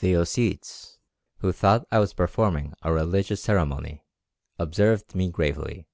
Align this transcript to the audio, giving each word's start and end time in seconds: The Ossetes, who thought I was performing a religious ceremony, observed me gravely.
The 0.00 0.14
Ossetes, 0.16 0.96
who 1.40 1.52
thought 1.52 1.86
I 1.92 1.98
was 1.98 2.14
performing 2.14 2.72
a 2.80 2.90
religious 2.94 3.42
ceremony, 3.42 4.06
observed 4.58 5.14
me 5.14 5.28
gravely. 5.30 5.86